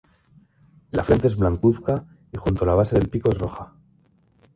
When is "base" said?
2.73-2.95